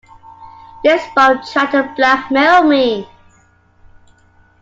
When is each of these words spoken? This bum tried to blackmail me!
This 0.83 1.03
bum 1.15 1.43
tried 1.43 1.69
to 1.73 1.93
blackmail 1.95 2.63
me! 2.63 3.07